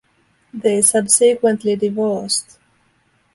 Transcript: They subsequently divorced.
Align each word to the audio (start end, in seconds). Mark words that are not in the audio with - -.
They 0.51 0.81
subsequently 0.81 1.75
divorced. 1.75 2.57